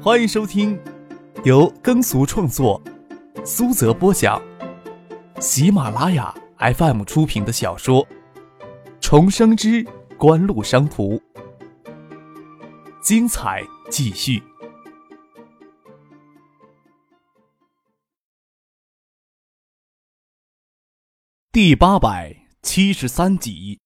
[0.00, 0.80] 欢迎收听
[1.44, 2.80] 由耕俗创作、
[3.44, 4.40] 苏泽播讲、
[5.40, 8.06] 喜马拉雅 FM 出品的小说
[9.00, 9.84] 《重生之
[10.16, 11.16] 官路商途》，
[13.02, 14.40] 精彩继续，
[21.50, 23.80] 第八百七十三集。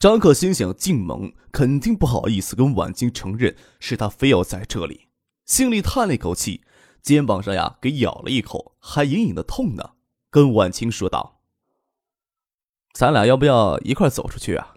[0.00, 5.08] 张克心想，静萌肯定不好意思跟婉清承认是他非要在这里，
[5.44, 6.62] 心里叹了一口气，
[7.02, 9.96] 肩膀上呀给咬了一口，还隐隐的痛呢。
[10.30, 11.42] 跟婉清说道
[12.94, 14.76] ：“咱俩要不要一块走出去啊？”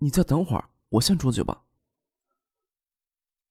[0.00, 1.64] 你再等会儿，我先出去吧。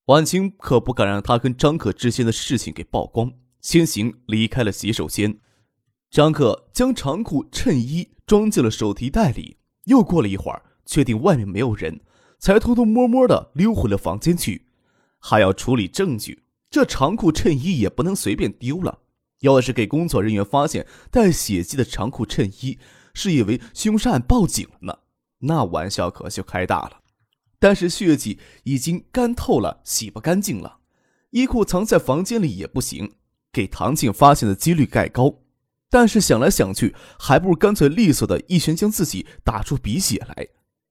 [0.06, 5.40] 婉清可不敢让他跟张克之间的事情给曝光，先行离开了洗手间。
[6.10, 9.58] 张克将长裤、衬衣装进了手提袋里。
[9.86, 12.02] 又过了一会儿，确定外面没有人，
[12.38, 14.68] 才偷偷摸摸的溜回了房间去。
[15.20, 19.00] 还要处理证据，这长裤衬衣也不能随便丢了。
[19.42, 22.78] 要是给工作人员发现带血迹的长裤衬衣，
[23.14, 24.98] 是以为凶杀案报警了呢，
[25.40, 27.02] 那玩笑可就开大了。
[27.60, 30.80] 但是血迹已经干透了，洗不干净了。
[31.32, 33.14] 衣裤藏在房间里也不行，
[33.52, 35.34] 给唐静发现的几率盖高。
[35.96, 40.50] 但是想来想去，还不如干脆利索的一拳将自己打出鼻血来。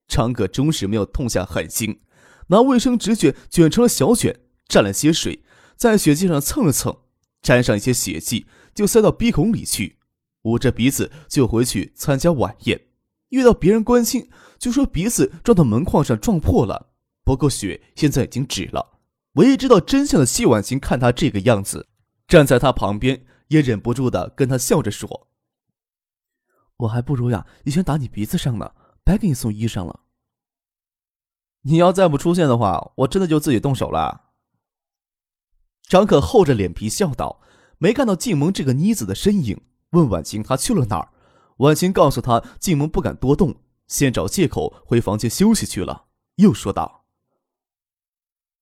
[0.09, 2.01] 张哥终是没有痛下狠心，
[2.47, 4.35] 拿卫生纸卷卷成了小卷，
[4.67, 5.45] 蘸了些水，
[5.77, 6.97] 在血迹上蹭了蹭，
[7.43, 9.99] 沾上一些血迹，就塞到鼻孔里去，
[10.45, 12.81] 捂着鼻子就回去参加晚宴。
[13.29, 16.95] 遇到别人关心，就说鼻子撞到门框上撞破了。
[17.27, 19.01] 不过血现在已经止了。
[19.35, 21.89] 唯一知道真相的谢婉晴看他这个样子，
[22.27, 23.27] 站在他旁边。
[23.49, 25.29] 也忍不住的跟他笑着说
[26.79, 30.01] ：“我还不如呀，一拳打你鼻子上呢，白给你送医生了。
[31.63, 34.33] 你要再不出现的话，我真的就自己动手了。”
[35.89, 37.41] 张可厚着脸皮笑道
[37.79, 41.13] ：“没看到静萌这个妮子的身影，问婉晴她去了哪儿。
[41.59, 43.55] 婉晴告诉他，静萌不敢多动，
[43.87, 46.07] 先找借口回房间休息去了。
[46.37, 47.05] 又说道：‘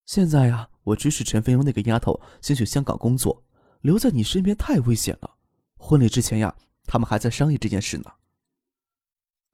[0.04, 3.44] 现在呀，我指使陈飞荣那个丫头先去香港工作。’”
[3.82, 5.36] 留在你身边太危险了。
[5.76, 6.56] 婚礼之前呀，
[6.86, 8.04] 他们还在商议这件事呢。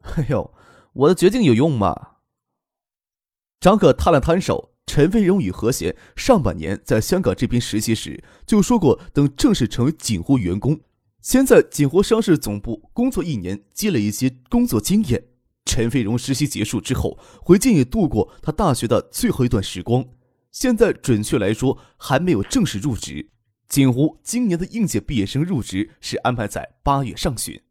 [0.17, 0.55] 哎呦，
[0.93, 2.13] 我的决定有用吗？
[3.59, 4.75] 张可摊了摊手。
[4.87, 10.81] 陈飞荣与何贤上半年在香港这边实习时就说过，等正式成为锦湖员工，
[11.21, 15.29] 先在锦湖商事总部工作一年，积累一些工作经验。
[15.67, 20.07] 陈飞荣实习结束之后，回建议度过他大学的最后一段时光。
[20.51, 23.29] 现在准确来说，还没有正式入职。
[23.69, 27.63] 锦湖今年的应届毕业生入职是安排在八月上旬。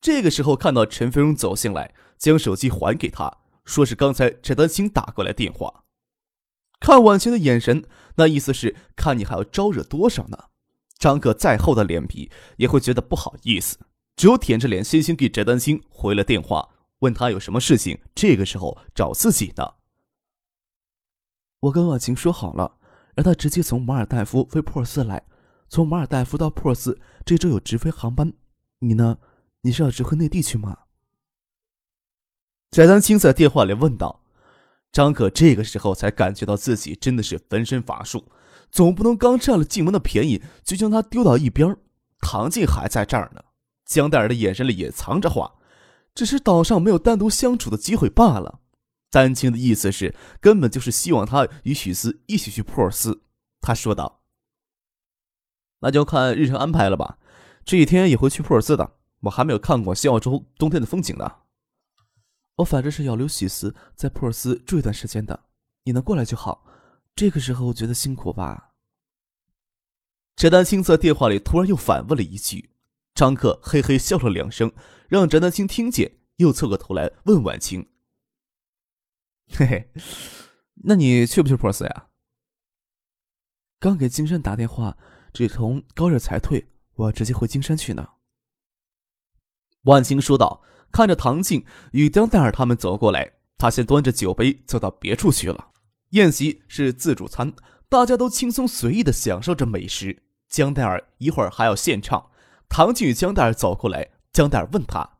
[0.00, 5.84] 这个时候看到陈飞荣走进来，将手机还给他，说是刚才翟丹青打过来电话。
[6.80, 7.84] 看婉晴的眼神，
[8.16, 10.36] 那意思是看你还要招惹多少呢？
[10.98, 13.78] 张可再厚的脸皮也会觉得不好意思，
[14.16, 19.74] 只有舔着脸先行给翟丹青回了电话，问他有什么事情，这个时候找自己呢？
[21.60, 22.78] 我跟婉晴说好了。
[23.14, 25.22] 让他直接从马尔代夫飞珀斯来，
[25.68, 28.32] 从马尔代夫到珀斯这周有直飞航班。
[28.80, 29.18] 你呢？
[29.62, 30.76] 你是要直回内地去吗？
[32.70, 34.20] 翟丹青在电话里问道。
[34.92, 38.30] 张可这个时候才感觉到自己真的是分身乏术，
[38.70, 41.76] 总不能刚占了静文的便宜就将他丢到一边。
[42.20, 43.42] 唐静还在这儿呢，
[43.84, 45.54] 江黛儿的眼神里也藏着话，
[46.14, 48.60] 只是岛上没有单独相处的机会罢了。
[49.14, 53.22] 丹青的意思是，根本就是希望他与许思一起去普尔斯。
[53.60, 54.22] 他说道
[55.78, 57.18] ：“那就看日程安排了吧。
[57.64, 58.96] 这几天也会去普尔斯的。
[59.20, 61.36] 我还没有看过西澳洲冬天的风景呢。
[62.56, 65.44] 我反正是要留许思在普尔斯住一段时间的。
[65.84, 66.66] 你能过来就好。
[67.14, 68.72] 这个时候我觉得辛苦吧？”
[70.34, 72.70] 翟丹青在电话里突然又反问了一句。
[73.14, 74.72] 张克嘿嘿笑了两声，
[75.08, 77.86] 让翟丹青听见，又侧过头来问婉清。
[79.56, 79.90] 嘿嘿，
[80.84, 82.08] 那你去不去珀斯呀？
[83.78, 84.96] 刚给金山打电话，
[85.32, 88.08] 只从高热才退，我直接回金山去呢。
[89.82, 95.72] 万青说道，看着唐静与江黛尔他们走过来，他先端着酒杯走到别处去了。
[96.10, 97.52] 宴席是自助餐，
[97.88, 100.22] 大家都轻松随意的享受着美食。
[100.48, 102.30] 江黛尔一会儿还要献唱。
[102.68, 105.18] 唐静与江黛尔走过来，江黛尔问他：“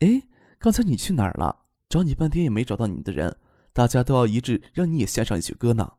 [0.00, 0.22] 哎，
[0.58, 1.64] 刚才你去哪儿了？”
[1.96, 3.38] 找你半天也没找到你的人，
[3.72, 5.94] 大家都要一致让你也献上一曲歌呢。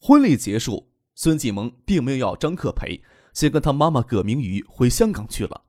[0.00, 3.02] 婚礼结束，孙继萌并没有要张克陪，
[3.34, 5.64] 先跟他妈妈葛明瑜回香港去了。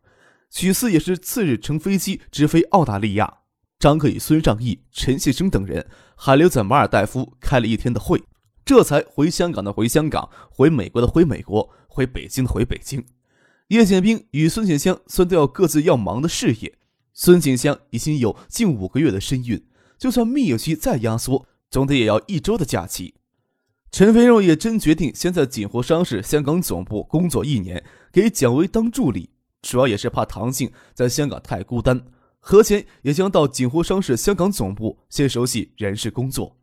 [0.50, 3.40] 许四也是次日乘飞机直飞澳大利亚。
[3.78, 5.86] 张克与孙尚义、陈先生等人
[6.16, 8.24] 还留在马尔代夫开了一天的会，
[8.64, 13.06] 这才回香港的回香港，回美国的回美国，回北京的回北京。
[13.68, 16.78] 叶剑兵与孙锦香虽都要各自要忙的事业，
[17.14, 19.64] 孙锦香已经有近五个月的身孕，
[19.98, 23.14] 就算蜜月期再压缩，总得也要一周的假期。
[23.92, 29.30] 陈飞肉也真决定先在锦湖商事香港总部工作一年，给蒋薇当助理，
[29.62, 32.04] 主要也是怕唐静在香港太孤单。
[32.40, 36.58] 何前也将到锦湖商事香港总部先熟悉人事工作。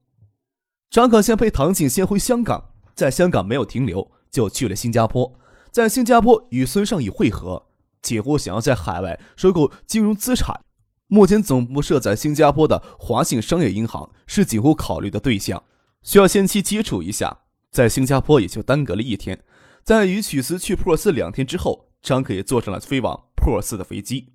[0.91, 5.39] 张可先陪唐静先回香港，在香港没有停留，就去了新加坡，
[5.71, 7.70] 在新加坡与孙尚义会合。
[8.03, 10.61] 几乎想要在海外收购金融资产，
[11.07, 15.63] 目前总部设在新加坡的华信商业银行是几乎考虑的对象，
[16.03, 17.39] 需要先期接触一下。
[17.71, 19.45] 在新加坡也就耽搁了一天，
[19.85, 24.33] 在与许思去珀斯两天之后，张可也坐上了飞往珀斯的飞机。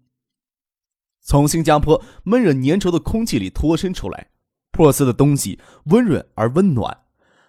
[1.22, 4.30] 从新加坡闷热粘稠的空气里脱身出来，
[4.72, 6.98] 珀斯的冬季温润而温暖。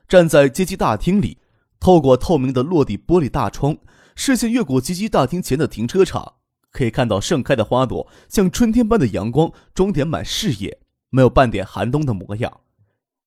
[0.09, 1.39] 站在接机大厅里，
[1.79, 3.77] 透过透明的落地玻璃大窗，
[4.17, 6.37] 视线越过接机大厅前的停车场，
[6.73, 10.81] 可以看到盛开的花朵像春天般的阳光，装点满视野，
[11.11, 12.61] 没有半点寒冬的模样。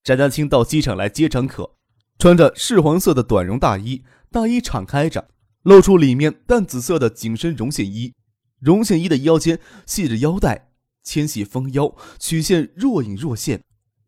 [0.03, 1.75] 翟丹青到机场来接张可，
[2.17, 5.29] 穿着赤黄色的短绒大衣，大衣敞开着，
[5.61, 8.13] 露出里面淡紫色的紧身绒线衣。
[8.59, 10.71] 绒线衣的腰间系着腰带，
[11.03, 13.61] 纤细丰腰，曲线若隐若现。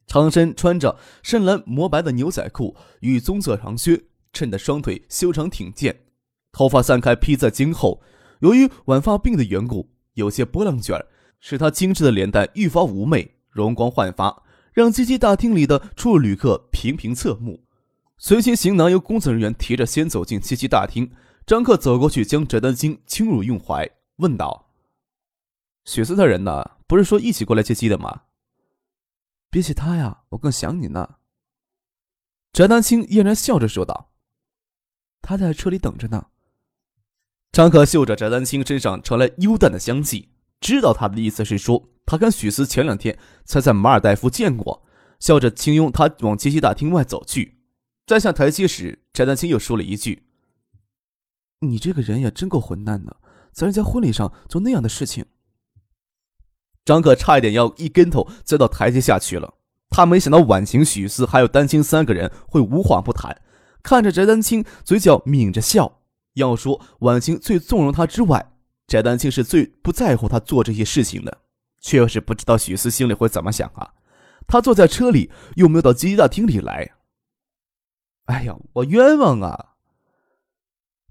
[0.08, 4.02] 长身穿着深蓝磨白的牛仔裤与棕色长靴，
[4.34, 5.96] 衬得双腿修长挺健。
[6.52, 8.02] 头发散开披在肩后，
[8.40, 11.04] 由于晚发病的缘故，有些波浪卷，
[11.40, 14.44] 使他精致的脸蛋愈发妩媚，容光焕发，
[14.74, 17.64] 让接机大厅里的出入旅客频频侧目。
[18.18, 21.12] 随行行囊由工作人员提着，先走进接机大厅。
[21.48, 23.90] 张克走过去，将翟丹青轻入用怀。
[24.18, 24.72] 问道
[25.86, 26.78] ：“许思的人呢？
[26.86, 28.24] 不是说一起过来接机的吗？
[29.50, 31.16] 比起他呀，我更想你呢。”
[32.54, 34.12] 翟丹青嫣然笑着说道
[35.24, 36.28] ：“他在车里等着呢。”
[37.52, 40.30] 张可嗅着翟丹青身上传来幽淡的香气，
[40.62, 44.84] 知道他的意思是说他跟许思前两天才在马尔代夫见过，
[45.20, 47.58] 笑着轻拥他往接机大厅外走去。
[48.08, 50.24] 在下台阶时，翟丹青又说了一句
[51.60, 53.18] ：“你这个人也真够混蛋的。”
[53.52, 55.26] 在人家婚礼上做那样的事情，
[56.86, 59.56] 张可差一点要一跟头栽到台阶下去了。
[59.90, 63.42] 他没想到婉晴、许思还有丹青三个人会无话不谈，
[63.84, 66.01] 看着翟丹青嘴角抿着笑。
[66.34, 68.54] 要说婉清最纵容他之外，
[68.88, 71.42] 翟丹青是最不在乎他做这些事情的，
[71.80, 73.94] 却是不知道许思心里会怎么想啊。
[74.48, 76.92] 他坐在车里，又没有到接机大厅里来。
[78.26, 79.76] 哎呀，我冤枉啊！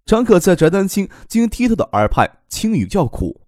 [0.05, 3.47] 张可在翟丹青晶剔透的耳畔轻语叫苦。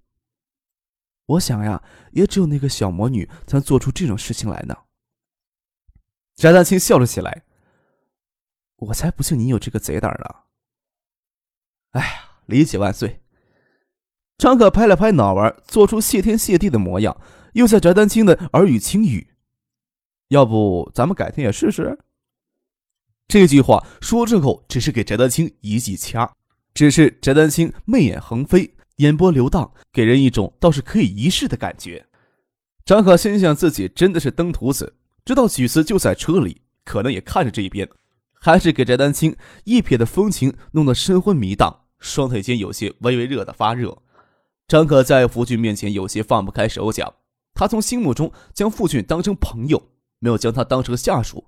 [1.26, 1.82] 我想呀，
[2.12, 4.76] 也只有那个小魔女才能做出这种事情来呢。
[6.36, 7.44] 翟丹青笑了起来。
[8.76, 10.51] 我才不信你有这个贼胆呢。
[11.92, 12.12] 哎呀，
[12.46, 13.20] 理解万岁。
[14.38, 17.16] 张可拍了拍脑门，做出谢天谢地的模样，
[17.52, 19.28] 又在翟丹青的耳语轻语
[20.28, 21.98] ：“要不咱们改天也试试？”
[23.28, 26.30] 这句话说出口，只是给翟丹青一记掐。
[26.74, 32.06] 只是翟丹青媚眼横飞，眼波流荡，给人一种倒是可以一试的感觉。
[32.84, 37.88] 张可心想自己真的是登徒子，知道许思就在车里，可能也看着这一边，
[38.32, 43.96] 还是给翟丹青一瞥的风情弄得神魂迷荡，双腿间有些微微热的发热。
[44.68, 47.14] 张可在福俊面前有些放不开手脚，
[47.54, 51.46] 他从心目中将傅俊当成朋友，没有将他当成下属，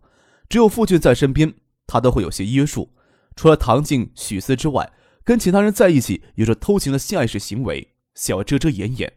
[0.48, 1.52] 只有傅俊在身边，
[1.86, 2.94] 他都会有些约束。
[3.36, 4.90] 除了唐静、许思之外。
[5.26, 9.10] 跟其他人在一起有着偷情的下意识行为，想要遮遮掩掩。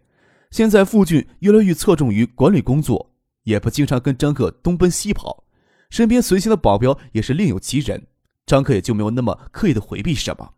[0.52, 3.12] 现在傅俊越来越侧重于管理工作，
[3.44, 5.44] 也不经常跟张克东奔西跑，
[5.90, 8.08] 身边随行的保镖也是另有其人，
[8.46, 10.54] 张克也就没有那么刻意的回避什么。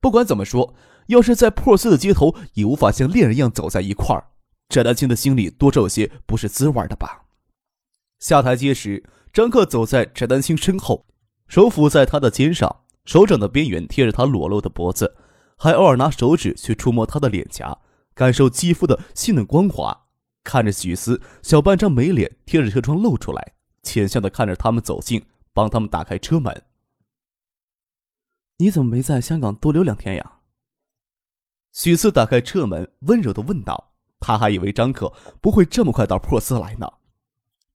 [0.00, 0.74] 不管怎么说，
[1.08, 4.28] 要是在珀斯的街头也无法像恋人一样走在一块儿，
[4.68, 7.24] 翟丹青的心里多少有些不是滋味的吧。
[8.18, 11.06] 下台阶时，张克走在翟丹青身后，
[11.46, 12.80] 手抚在他的肩上。
[13.04, 15.16] 手掌的边缘贴着他裸露的脖子，
[15.56, 17.78] 还偶尔拿手指去触摸他的脸颊，
[18.14, 20.04] 感受肌肤的细嫩光滑。
[20.44, 25.24] 看着许思小半张美脸贴着车窗露出来，浅笑的看着他们走近，
[25.54, 26.62] 帮他们打开车门。
[28.58, 30.32] 你怎么没在香港多留两天呀？
[31.72, 33.92] 许四打开车门，温柔的问道。
[34.20, 36.88] 他还以为张可不会这么快到珀斯来呢。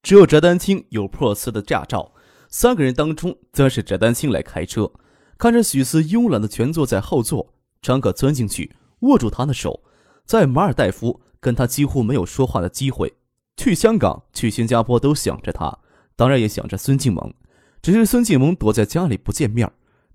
[0.01, 2.13] 只有翟丹青有珀斯的驾照，
[2.49, 4.91] 三个人当中自然是翟丹青来开车。
[5.37, 9.81] 看着许四慵懒的蜷坐在后座，张可钻进去握住他的手，
[10.25, 13.13] 在马尔代夫跟他几乎没有说话的机会，
[13.55, 15.79] 去香港、去新加坡都想着他，
[16.17, 17.33] 当然也想着孙静萌。
[17.81, 19.71] 只是孙静萌躲在家里不见面，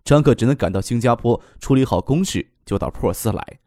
[0.09, 3.61] 张克只能赶到新加坡处理好公事，就到珀斯来。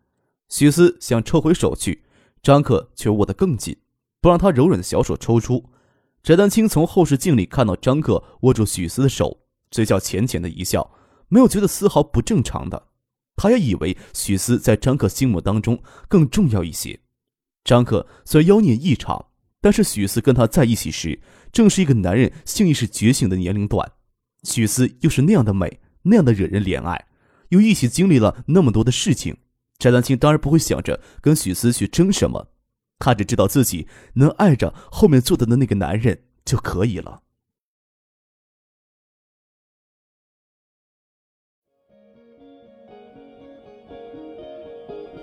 [0.49, 2.01] 许思想抽回手去，
[2.41, 3.77] 张克却握得更紧，
[4.19, 5.63] 不让他柔软的小手抽出。
[6.23, 10.91] 翟丹青从后视镜里看到张克握住许思的手，嘴角浅浅的一笑，
[11.27, 12.87] 没有觉得丝毫不正常的。
[13.35, 16.99] 他也以为许思在张克心目当中更重要一些。
[17.63, 19.27] 张克虽然妖孽异常，
[19.61, 21.21] 但是许思跟他在一起时。
[21.51, 23.91] 正是一个男人性意识觉醒的年龄段，
[24.41, 27.07] 许思又是那样的美，那样的惹人怜爱，
[27.49, 29.37] 又一起经历了那么多的事情，
[29.79, 32.47] 翟丹青当然不会想着跟许思去争什么，
[32.99, 37.21] 他只知道自己能爱着后面坐的的那个男人就可以了。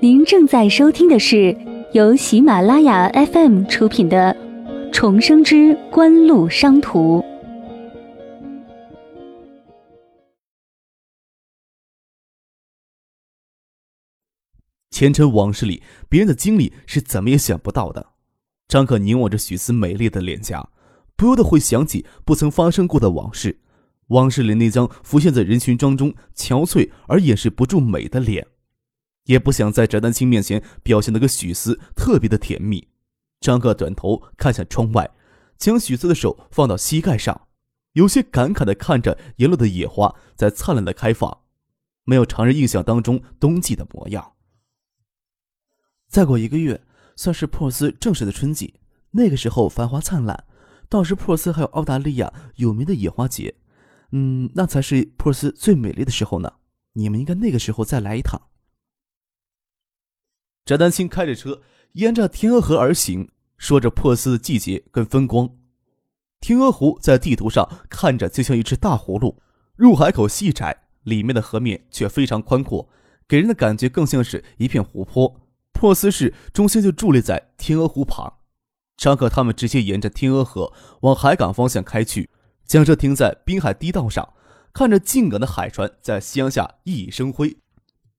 [0.00, 1.56] 您正在收听的是
[1.92, 4.36] 由喜马拉雅 FM 出品的。
[4.90, 7.22] 重生之官路商途。
[14.98, 18.14] 前尘往事里，别人的经历是怎么也想不到的。
[18.66, 20.70] 张可凝望着许思美丽的脸颊，
[21.14, 23.60] 不由得会想起不曾发生过的往事。
[24.08, 28.44] 往事里那张浮现在人群当中憔悴而掩饰不住美的脸，
[29.26, 32.88] 也不想在翟丹青面前表现的个许思特别的甜蜜。
[33.38, 35.08] 张克转头看向窗外，
[35.56, 37.42] 将许思的手放到膝盖上，
[37.92, 41.42] 有些感慨地看着沿路的野花在灿烂的开放，
[42.02, 44.32] 没有常人印象当中冬季的模样。
[46.08, 46.80] 再过一个月，
[47.14, 48.74] 算是珀斯正式的春季，
[49.12, 50.44] 那个时候繁花灿烂，
[50.88, 53.54] 到时珀斯还有澳大利亚有名的野花节，
[54.12, 56.54] 嗯，那才是珀斯最美丽的时候呢。
[56.94, 58.40] 你们应该那个时候再来一趟。
[60.64, 61.62] 翟丹青开着车。
[61.92, 65.56] 沿着天鹅河而行，说着珀斯的季节跟风光。
[66.38, 69.40] 天鹅湖在地图上看着就像一只大葫芦，
[69.74, 72.88] 入海口细窄，里面的河面却非常宽阔，
[73.26, 75.47] 给人的感觉更像是一片湖泊。
[75.72, 78.34] 珀斯市中心就伫立在天鹅湖旁。
[78.96, 80.72] 张可他们直接沿着天鹅河
[81.02, 82.30] 往海港方向开去，
[82.64, 84.34] 将车停在滨海堤道上，
[84.72, 87.58] 看着进港的海船在夕阳下熠熠生辉。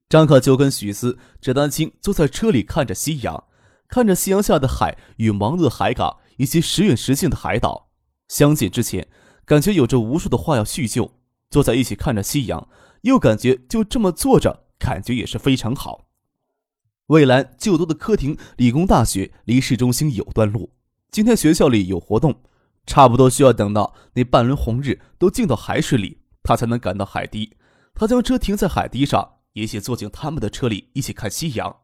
[0.08, 3.44] 张可就跟许思、翟丹青坐在车里看着夕阳。
[3.88, 7.90] 看着夕阳下的海与忙碌的海港以及时远时近的海岛，
[8.28, 9.08] 相见之前
[9.46, 11.12] 感觉有着无数的话要叙旧。
[11.50, 12.70] 坐在一起看着夕阳，
[13.02, 16.09] 又感觉就这么坐着，感觉也是非常好。
[17.10, 20.70] 蔚蓝就读的科廷理工大学离市中心有段路，
[21.10, 22.44] 今天学校里有活动，
[22.86, 27.52] 差不多需要等到那半轮红日都进到海水里，他才能赶到海堤。
[27.96, 31.78] 他将车停在海堤上，一起坐进他们的车里，一起看夕阳。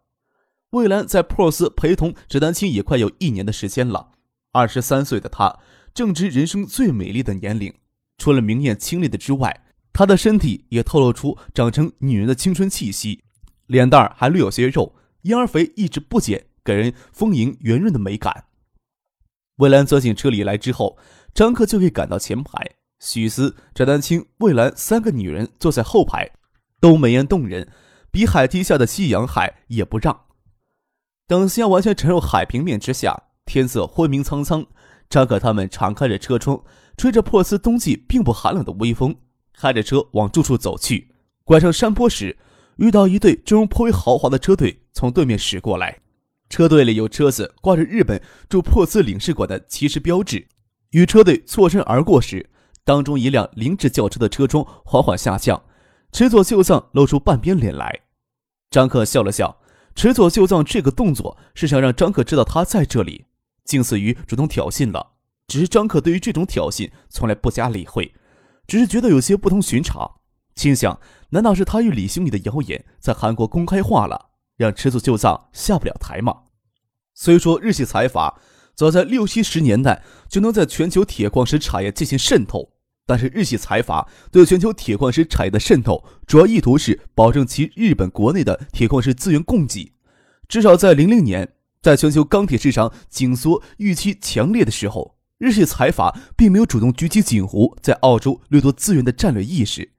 [0.69, 4.11] 蔚蓝在珀斯陪同只丹青也快有一年的时间了。
[4.51, 5.57] 二十三岁的他
[5.95, 7.73] 正值人生最美丽的年龄，
[8.19, 13.23] 除了明艳清丽的之外，他的身体也透露出长成女人的青春气息，
[13.65, 18.45] 脸蛋还略有些肉，婴儿肥一直不减，给人丰盈圆润的美感。
[19.55, 20.99] 魏兰钻进车里来之后，
[21.33, 26.29] 张克就可以赶到前排，许思、翟丹青、魏兰三个女人坐在后排，
[26.79, 27.67] 都美艳动人，
[28.11, 30.25] 比海堤下的夕阳海也不让。
[31.25, 34.63] 等夕阳完全沉入海平面之下，天色昏明苍苍。
[35.09, 36.63] 张可他们敞开着车窗，
[36.97, 39.15] 吹着珀斯冬季并不寒冷的微风，
[39.53, 41.15] 开着车往住处走去。
[41.43, 42.37] 拐上山坡时，
[42.77, 45.99] 遇到一队阵容颇为豪华的车队从对面驶过来。
[46.49, 50.47] 车队里有车子挂着日本驻珀斯领事馆的骑士标志。
[50.91, 52.49] 与车队错身而过时，
[52.83, 55.61] 当中一辆凌志轿车的车窗缓缓下降，
[56.11, 58.01] 池佐秀藏露出半边脸来。
[58.71, 59.59] 张克笑了笑。
[59.95, 63.27] 池佐秀藏这个动作是想让张克知道他在这里，
[63.63, 65.13] 近似于主动挑衅了。
[65.47, 68.13] 只是张克对于这种挑衅从来不加理会，
[68.67, 70.19] 只是觉得有些不同寻常，
[70.55, 70.99] 心想：
[71.29, 76.43] 难道是他与李兴宇的谣言在韩国公开化了，让池佐秀藏下不了台吗？
[77.13, 78.39] 虽说日系财阀
[78.75, 82.71] 早在六七十年代就能在全球铁矿石产业进行渗透。
[83.07, 89.93] 但是日系财阀对全球铁矿石产业的渗透，主要意图是保证其日本国内的铁矿石资源供给。
[90.47, 99.91] 至少在零零年，在全球钢铁市场紧缩预期强烈的时候，日系财阀并没有主动举起锦壶在澳洲掠夺资源的战略意识。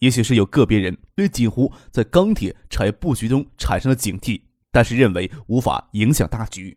[0.00, 6.76] 也许是有个别人对锦湖在钢铁产业布局中产生了警惕，但是认为无法影响大局。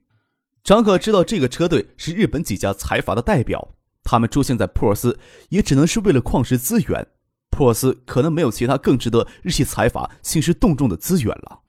[0.63, 3.75] 张可知道这个车队是日本几家财阀的代表。
[4.05, 5.17] 他们出现在珀斯，
[5.49, 7.07] 也只能是为了矿石资源。
[7.49, 11.61] 珀斯可能没有其他更值得日系财阀兴师动众的资源了。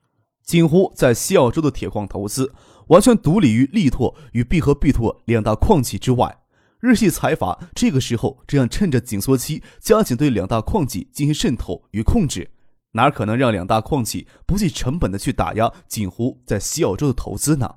[0.43, 2.53] 锦湖在西澳洲的铁矿投资
[2.89, 6.44] 完全独立于力拓与必和必拓两大矿企之外。
[6.85, 12.51] 日系财阀这个时候这样趁着紧缩期，加紧对两大矿企进行渗透与控制，
[12.93, 17.77] 哪可能让两大矿企不计成本的去打压锦湖在西澳洲的投资呢？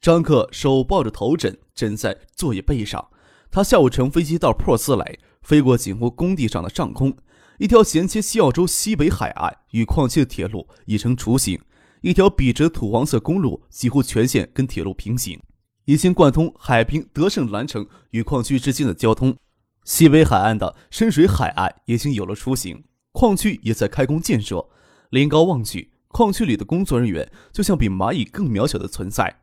[0.00, 3.04] 张克手抱着头枕，枕在座椅背上。
[3.50, 7.12] 他下午乘飞机到珀斯来，飞过锦湖工地上的上空，
[7.58, 11.60] 一条衔接西澳洲西北海岸与矿区的铁路已成雏形。
[12.02, 15.40] 一条笔直的土黄色公路几乎全线跟铁路平行，
[15.86, 19.36] 已经贯通海滨德胜蓝城与矿区之间的交通。
[19.84, 24.66] 西北海岸的深水海岸已经有了雏形，矿区也在开工建设。
[25.10, 29.42] 临高望去，矿区里的工作人员就像比蚂蚁更渺小的存在。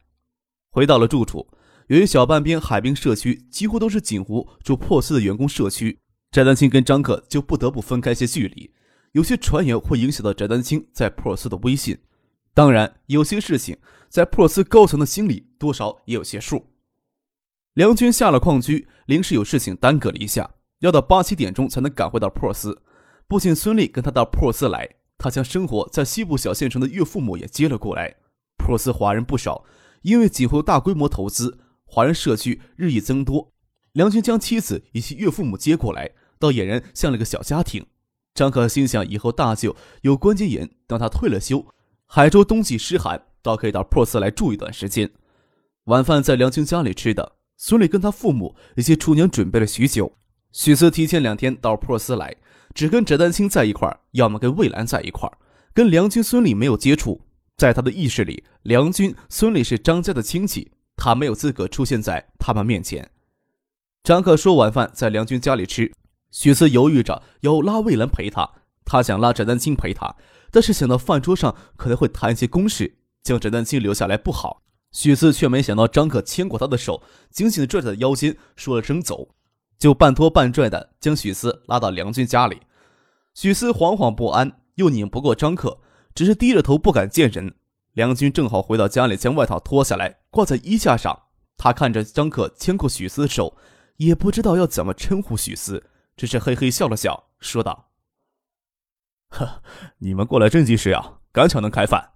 [0.72, 1.48] 回到了住处，
[1.88, 6.00] 由于小半边海滨社区几乎都是锦湖住珀斯的员工社区，
[6.32, 8.74] 翟丹青跟张克就不得不分开些距离。
[9.12, 11.98] 有些传言会影响到翟丹青在珀斯的威信。
[12.54, 13.78] 当然，有些事情
[14.10, 16.68] 在珀斯高层的心里多少也有些数。
[17.74, 22.82] 梁军下了矿区，临时有事情耽搁了一下，要到八七点钟才能赶回到珀斯。
[23.28, 28.18] 不仅孙俪跟他到珀斯来，他将生活在西部小县城的岳父母也接了过来。
[28.58, 29.64] 珀斯华人不少，
[30.02, 33.54] 因为锦湖大规模投资，华人社区日益增多。
[33.94, 37.86] 梁军将妻子以及岳父母接过来，倒俨然像了个小家庭。
[38.34, 41.66] 张可心想，以后大舅有关节炎，等他退了休。
[42.14, 45.10] 海州冬季湿寒，倒可以到珀斯来住一段时间。
[45.86, 50.12] 晚饭在梁军家里吃的，孙俪跟他父母以及厨娘准备了许久。
[50.52, 52.36] 许思提前两天到珀斯来，
[52.74, 55.38] 只跟翟丹青在一块儿，要么跟魏兰在一块儿，
[55.74, 57.22] 跟梁军、孙俪没有接触。
[57.56, 63.10] 在他的意识里，梁军、孙俪是张家的亲戚，他没有资格出现在他们面前。
[64.04, 65.90] 张克说晚饭在梁军家里吃，
[66.30, 68.50] 许思犹豫着要拉魏兰陪他，
[68.84, 70.14] 他想拉翟丹青陪他。
[70.52, 74.62] 但是想到饭桌上可能会谈一些公事，将翟丹青留下来不好。
[74.92, 79.30] 许思却没想到张可牵过他的手，紧紧地拽在腰间，说了声走，
[79.80, 82.60] 就半拖半拽的将许思拉到梁军家里。
[83.34, 85.80] 许思惶惶不安，又拧不过张克，
[86.14, 87.56] 只是低着头不敢见人。
[87.94, 91.18] 梁军正好回到家里，将外套脱下来挂在衣架上。
[91.56, 93.56] 他看着张克牵过许思的手，
[93.96, 95.86] 也不知道要怎么称呼许思，
[96.18, 97.91] 只是嘿嘿笑了笑，说道。
[99.32, 99.62] 呵，
[100.00, 101.20] 你们过来真及时啊！
[101.32, 102.12] 赶巧能开饭。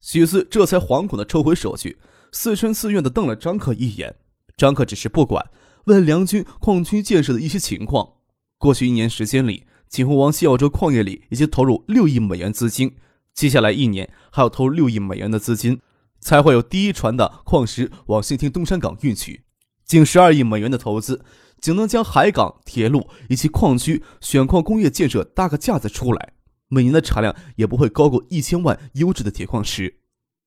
[0.00, 1.98] 许四这才惶恐的抽回手去，
[2.32, 4.16] 似嗔似怨的瞪了张克一眼。
[4.56, 5.50] 张克只是不管，
[5.84, 8.14] 问梁军矿区建设的一些情况。
[8.58, 12.96] 过去一年时间里，锦湖王西澳洲矿业里已经投入六亿美元资金，
[13.34, 15.80] 接下来一年还要投入六亿美元的资金，
[16.20, 19.44] 才会有第一船的矿石往新町东山港运去。
[19.84, 21.24] 近十二亿美元的投资。
[21.60, 26.32] 仅能将海港、铁路以及矿区选矿工业建设搭个架子出来，
[26.68, 29.98] 每年的产量也不会高过一千万优质的铁矿石。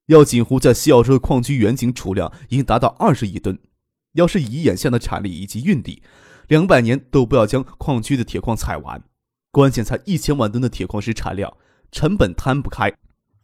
[0.07, 3.57] 要锦湖在西澳洲的矿区远景储量已经达到二十亿吨，
[4.13, 6.01] 要是以眼下的产力以及运力，
[6.47, 9.01] 两百年都不要将矿区的铁矿采完。
[9.51, 11.55] 关键才一千万吨的铁矿石产量，
[11.91, 12.91] 成本摊不开，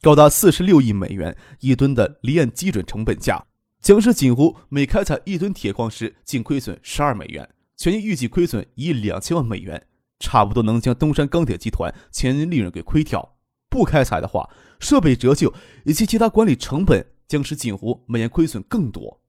[0.01, 3.45] 高达四十六亿美元一吨的离岸基准成本价，
[3.81, 7.47] 将是锦湖每开采一吨铁矿石净亏损十二美元。
[7.77, 9.87] 全年预计亏损一亿两千万美元，
[10.19, 13.37] 差不多能将东山钢铁集团全年利润给亏掉。
[13.69, 15.53] 不开采的话，设备折旧
[15.85, 19.21] 以及其他管理成本将使锦湖每年亏损更多。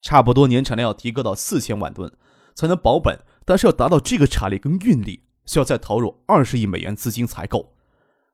[0.00, 2.12] 差不多年产量要提高到四千万吨
[2.54, 7.74] 才能保本，但是要达到这个产力跟运力，需要再投入二十亿美元资金采购。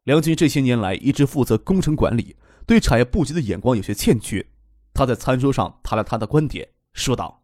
[0.05, 4.45] 梁军这些年来一直负责工程管理，对产业布局的眼光有些欠缺。
[4.93, 7.40] 他在餐桌上谈了他的观点，说道。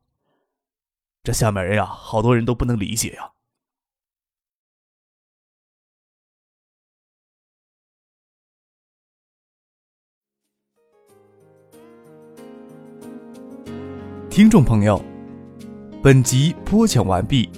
[1.27, 3.33] 这下面人呀，好多人都不能理解呀。
[14.31, 15.03] 听众朋友，
[16.01, 17.51] 本集播讲完毕，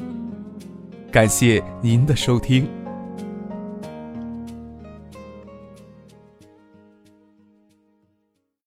[1.13, 2.78] 感谢您的收听。